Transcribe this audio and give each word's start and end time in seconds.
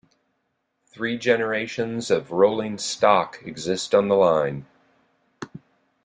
Three 0.87 1.15
generations 1.19 2.09
of 2.09 2.31
rolling 2.31 2.79
stock 2.79 3.39
exist 3.45 3.93
on 3.93 4.07
the 4.07 4.15
line. 4.15 4.65